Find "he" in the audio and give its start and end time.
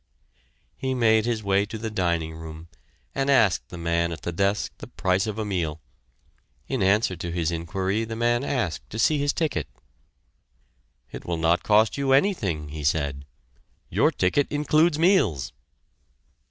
0.75-0.95, 12.69-12.83